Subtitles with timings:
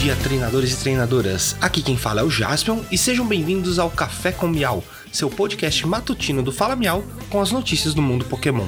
[0.00, 1.54] dia, treinadores e treinadoras.
[1.60, 5.86] Aqui quem fala é o Jaspion e sejam bem-vindos ao Café com Miau, seu podcast
[5.86, 8.66] matutino do Fala Miau com as notícias do mundo Pokémon.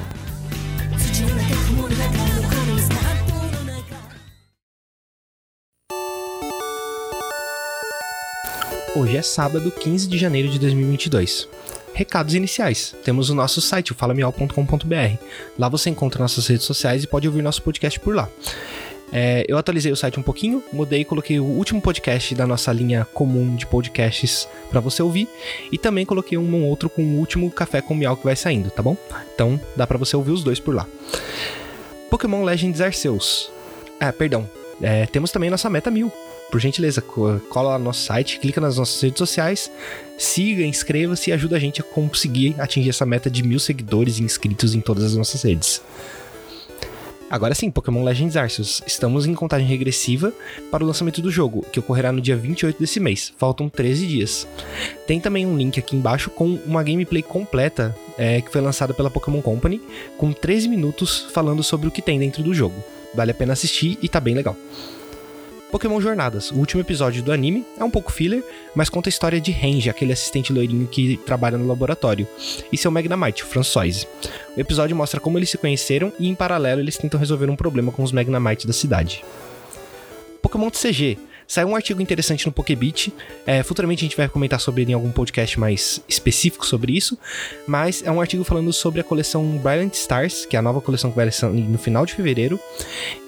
[8.95, 11.47] Hoje é sábado, 15 de janeiro de 2022.
[11.95, 12.95] Recados iniciais.
[13.03, 15.17] Temos o nosso site, o falamial.com.br.
[15.57, 18.29] Lá você encontra nossas redes sociais e pode ouvir nosso podcast por lá.
[19.15, 22.73] É, eu atualizei o site um pouquinho, mudei e coloquei o último podcast da nossa
[22.73, 25.29] linha comum de podcasts para você ouvir
[25.71, 28.71] e também coloquei um ou outro com o último café com miau que vai saindo,
[28.71, 28.97] tá bom?
[29.35, 30.87] Então dá para você ouvir os dois por lá.
[32.09, 33.51] Pokémon Legends Arceus.
[33.99, 34.49] Ah, perdão.
[34.81, 36.11] É, temos também nossa meta mil.
[36.51, 39.71] Por gentileza, cola lá no nosso site, clica nas nossas redes sociais,
[40.17, 44.23] siga, inscreva-se e ajuda a gente a conseguir atingir essa meta de mil seguidores e
[44.23, 45.81] inscritos em todas as nossas redes.
[47.33, 48.83] Agora sim, Pokémon Legends Arceus.
[48.85, 50.31] Estamos em contagem regressiva
[50.69, 53.33] para o lançamento do jogo, que ocorrerá no dia 28 desse mês.
[53.39, 54.47] Faltam 13 dias.
[55.07, 59.09] Tem também um link aqui embaixo com uma gameplay completa é, que foi lançada pela
[59.09, 59.81] Pokémon Company,
[60.15, 62.75] com 13 minutos falando sobre o que tem dentro do jogo.
[63.15, 64.55] Vale a pena assistir e tá bem legal.
[65.73, 68.43] Pokémon Jornadas, o último episódio do anime, é um pouco filler,
[68.75, 72.27] mas conta a história de Range, aquele assistente loirinho que trabalha no laboratório,
[72.71, 74.07] e seu Magnemite, o Françoise.
[74.55, 77.91] O episódio mostra como eles se conheceram e, em paralelo, eles tentam resolver um problema
[77.91, 79.25] com os Magnamites da cidade.
[80.43, 83.13] Pokémon TCG, Saiu um artigo interessante no Pokebit.
[83.45, 87.17] É, futuramente a gente vai comentar sobre ele em algum podcast mais específico sobre isso.
[87.67, 91.09] Mas é um artigo falando sobre a coleção Brilliant Stars, que é a nova coleção
[91.09, 92.59] que vai sair no final de fevereiro.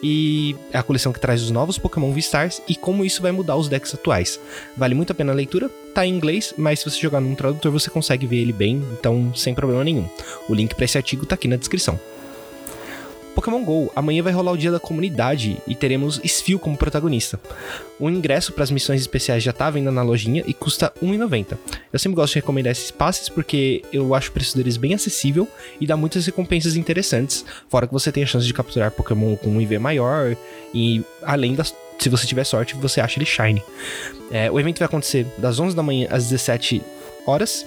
[0.02, 3.56] E é a coleção que traz os novos Pokémon V-Stars e como isso vai mudar
[3.56, 4.40] os decks atuais.
[4.76, 7.72] Vale muito a pena a leitura, tá em inglês, mas se você jogar num tradutor
[7.72, 10.08] você consegue ver ele bem, então sem problema nenhum.
[10.48, 12.00] O link para esse artigo tá aqui na descrição.
[13.36, 17.38] Pokémon GO, amanhã vai rolar o dia da comunidade e teremos Sfil como protagonista.
[18.00, 21.58] O ingresso para as missões especiais já tá vendo na lojinha e custa R$1,90.
[21.92, 25.48] Eu sempre gosto de recomendar esses passes porque eu acho o preço deles bem acessível
[25.80, 29.50] e dá muitas recompensas interessantes, fora que você tem a chance de capturar Pokémon com
[29.50, 30.36] um IV maior
[30.74, 33.64] e além das se você tiver sorte, você acha ele shiny.
[34.30, 36.82] É, o evento vai acontecer das 11 da manhã às 17
[37.26, 37.66] horas.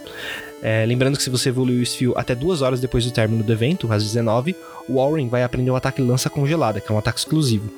[0.62, 3.52] É, lembrando que se você evoluir o Sphere até duas horas depois do término do
[3.52, 4.56] evento, às 19,
[4.88, 7.70] o Warren vai aprender o ataque lança congelada, que é um ataque exclusivo.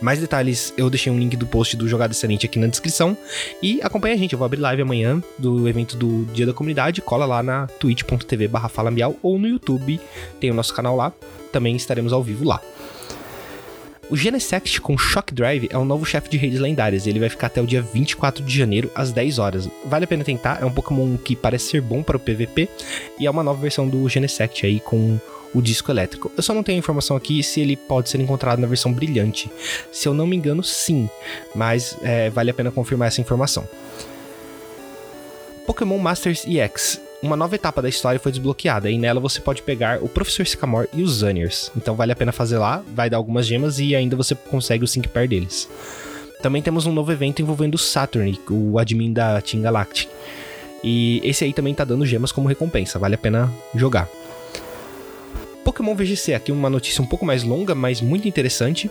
[0.00, 3.16] Mais detalhes, eu deixei um link do post do Jogada Excelente aqui na descrição.
[3.62, 7.00] E acompanha a gente, eu vou abrir live amanhã do evento do Dia da Comunidade.
[7.00, 8.70] Cola lá na twitch.tv barra
[9.22, 9.98] ou no YouTube,
[10.38, 11.12] tem o nosso canal lá.
[11.50, 12.60] Também estaremos ao vivo lá.
[14.08, 17.28] O Genesect com Shock Drive é um novo chefe de redes lendárias e ele vai
[17.28, 19.68] ficar até o dia 24 de janeiro às 10 horas.
[19.84, 22.68] Vale a pena tentar, é um Pokémon que parece ser bom para o PVP
[23.18, 25.18] e é uma nova versão do Genesect aí com
[25.52, 26.30] o disco elétrico.
[26.36, 29.50] Eu só não tenho informação aqui se ele pode ser encontrado na versão brilhante.
[29.90, 31.10] Se eu não me engano, sim,
[31.52, 33.68] mas é, vale a pena confirmar essa informação.
[35.66, 40.02] Pokémon Masters EX uma nova etapa da história foi desbloqueada e nela você pode pegar
[40.02, 41.72] o Professor Sycamore e os Zaniers.
[41.76, 44.86] Então vale a pena fazer lá, vai dar algumas gemas e ainda você consegue o
[44.86, 45.68] Sync Pair deles.
[46.42, 50.08] Também temos um novo evento envolvendo o Saturn, o admin da Team Galactic.
[50.84, 54.08] E esse aí também tá dando gemas como recompensa, vale a pena jogar.
[55.64, 58.90] Pokémon VGC, aqui uma notícia um pouco mais longa, mas muito interessante.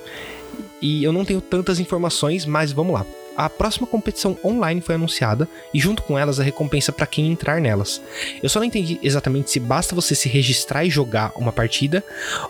[0.82, 3.06] E eu não tenho tantas informações, mas vamos lá
[3.38, 7.60] a próxima competição online foi anunciada e junto com elas a recompensa para quem entrar
[7.60, 8.02] nelas.
[8.42, 12.04] Eu só não entendi exatamente se basta você se registrar e jogar uma partida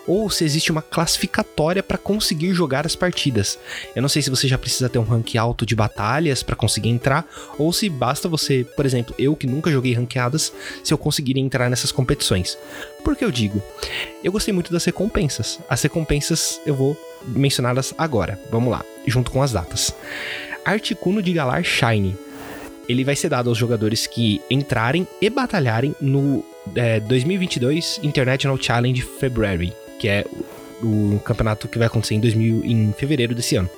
[0.06, 3.58] ou se existe uma classificatória para conseguir jogar as partidas.
[3.94, 6.90] Eu não sei se você já precisa ter um rank alto de batalhas para conseguir
[6.90, 7.26] entrar
[7.58, 10.52] ou se basta você, por exemplo, eu que nunca joguei ranqueadas,
[10.82, 12.56] se eu conseguir entrar nessas competições.
[13.04, 13.62] Por que eu digo?
[14.22, 15.60] Eu gostei muito das recompensas.
[15.68, 18.38] As recompensas eu vou mencioná-las agora.
[18.50, 19.94] Vamos lá, junto com as datas.
[20.66, 22.16] Articuno de Galar Shine.
[22.88, 26.44] Ele vai ser dado aos jogadores que entrarem e batalharem no
[26.74, 30.24] é, 2022 International Challenge February, que é
[30.82, 33.70] o, campeonato que vai acontecer em, 2000, em fevereiro desse ano.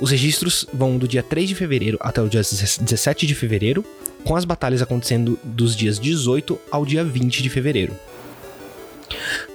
[0.00, 3.84] Os registros vão do dia 3 de fevereiro até o dia 17 de fevereiro,
[4.24, 7.94] com as batalhas acontecendo dos dias 18 ao dia 20 de fevereiro.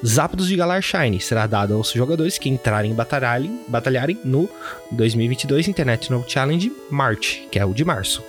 [0.05, 4.49] Zapdos de Galar Shine será dado aos jogadores que entrarem e batalharem, no
[4.91, 8.23] 2022 International Challenge March, que é o de março.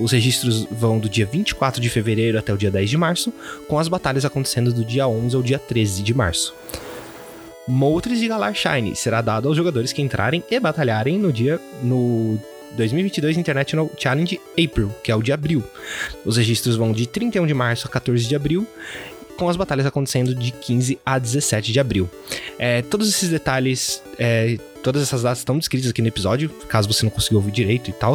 [0.00, 3.32] Os registros vão do dia 24 de fevereiro até o dia 10 de março,
[3.68, 6.54] com as batalhas acontecendo do dia 11 ao dia 13 de março.
[7.68, 12.36] Moltres de Galar Shine será dado aos jogadores que entrarem e batalharem no dia no
[12.72, 15.62] 2022 International Challenge April, que é o de abril.
[16.24, 18.66] Os registros vão de 31 de março a 14 de abril
[19.36, 22.08] com as batalhas acontecendo de 15 a 17 de abril.
[22.58, 27.04] É, todos esses detalhes, é, todas essas datas estão descritas aqui no episódio, caso você
[27.04, 28.14] não conseguiu ouvir direito e tal.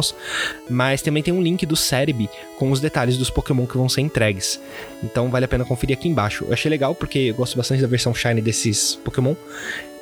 [0.68, 2.28] Mas também tem um link do Cerebi
[2.58, 4.60] com os detalhes dos Pokémon que vão ser entregues.
[5.02, 6.44] Então vale a pena conferir aqui embaixo.
[6.44, 9.34] Eu achei legal porque eu gosto bastante da versão Shine desses Pokémon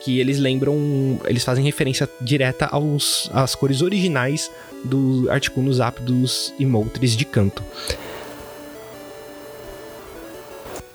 [0.06, 4.48] que eles lembram, eles fazem referência direta aos, às cores originais
[4.84, 7.60] do Articuno Zapdos e Moltres de canto.